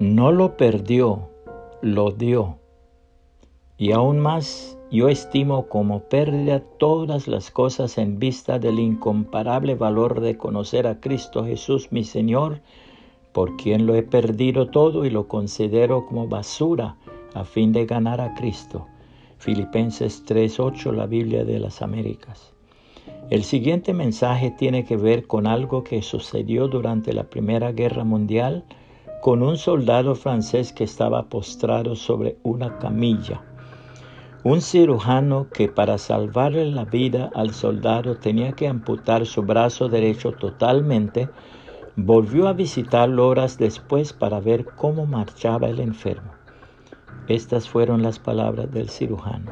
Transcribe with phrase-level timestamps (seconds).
[0.00, 1.28] no lo perdió,
[1.82, 2.58] lo dio.
[3.76, 10.20] Y aún más yo estimo como pérdida todas las cosas en vista del incomparable valor
[10.20, 12.60] de conocer a Cristo Jesús mi Señor,
[13.32, 16.96] por quien lo he perdido todo y lo considero como basura
[17.34, 18.86] a fin de ganar a Cristo.
[19.38, 22.52] Filipenses 3:8, la Biblia de las Américas.
[23.30, 28.64] El siguiente mensaje tiene que ver con algo que sucedió durante la Primera Guerra Mundial
[29.20, 33.42] con un soldado francés que estaba postrado sobre una camilla.
[34.44, 40.32] Un cirujano que para salvarle la vida al soldado tenía que amputar su brazo derecho
[40.32, 41.28] totalmente,
[41.96, 46.30] volvió a visitarlo horas después para ver cómo marchaba el enfermo.
[47.26, 49.50] Estas fueron las palabras del cirujano.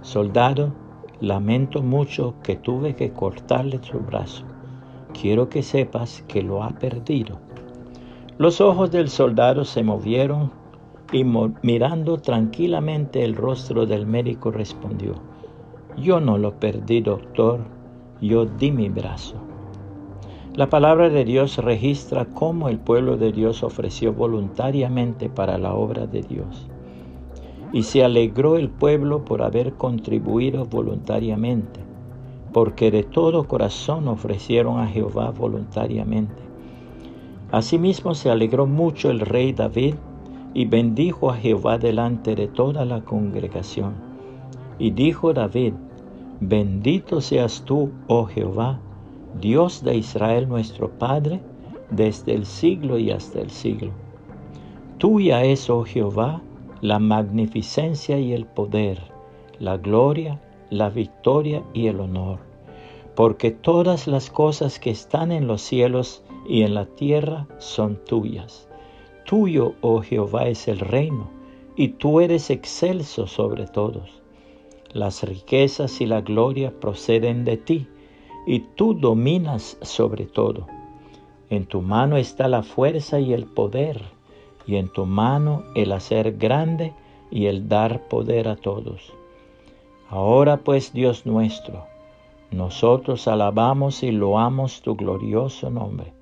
[0.00, 0.72] Soldado,
[1.20, 4.44] lamento mucho que tuve que cortarle su brazo.
[5.12, 7.49] Quiero que sepas que lo ha perdido.
[8.40, 10.50] Los ojos del soldado se movieron
[11.12, 11.24] y
[11.60, 15.12] mirando tranquilamente el rostro del médico respondió,
[15.98, 17.60] yo no lo perdí, doctor,
[18.18, 19.34] yo di mi brazo.
[20.54, 26.06] La palabra de Dios registra cómo el pueblo de Dios ofreció voluntariamente para la obra
[26.06, 26.66] de Dios.
[27.74, 31.80] Y se alegró el pueblo por haber contribuido voluntariamente,
[32.54, 36.49] porque de todo corazón ofrecieron a Jehová voluntariamente.
[37.52, 39.94] Asimismo se alegró mucho el rey David
[40.54, 43.94] y bendijo a Jehová delante de toda la congregación.
[44.78, 45.74] Y dijo David,
[46.40, 48.78] bendito seas tú, oh Jehová,
[49.40, 51.40] Dios de Israel nuestro Padre,
[51.90, 53.90] desde el siglo y hasta el siglo.
[54.98, 56.40] Tuya es, oh Jehová,
[56.80, 59.00] la magnificencia y el poder,
[59.58, 62.38] la gloria, la victoria y el honor,
[63.16, 68.68] porque todas las cosas que están en los cielos y en la tierra son tuyas.
[69.24, 71.30] Tuyo, oh Jehová, es el reino,
[71.76, 74.20] y tú eres excelso sobre todos.
[74.92, 77.86] Las riquezas y la gloria proceden de ti,
[78.48, 80.66] y tú dominas sobre todo.
[81.50, 84.02] En tu mano está la fuerza y el poder,
[84.66, 86.92] y en tu mano el hacer grande
[87.30, 89.12] y el dar poder a todos.
[90.08, 91.84] Ahora pues, Dios nuestro,
[92.50, 96.12] nosotros alabamos y loamos tu glorioso nombre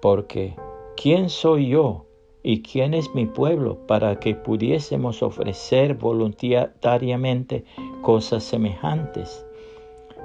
[0.00, 0.54] porque
[0.96, 2.04] ¿quién soy yo
[2.42, 7.64] y quién es mi pueblo para que pudiésemos ofrecer voluntariamente
[8.02, 9.44] cosas semejantes?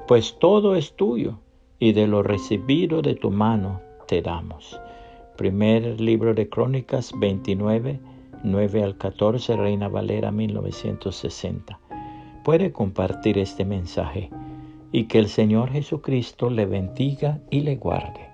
[0.07, 1.39] Pues todo es tuyo
[1.79, 4.79] y de lo recibido de tu mano te damos.
[5.37, 7.99] Primer libro de Crónicas 29,
[8.43, 11.79] 9 al 14, Reina Valera 1960.
[12.43, 14.29] Puede compartir este mensaje
[14.91, 18.32] y que el Señor Jesucristo le bendiga y le guarde.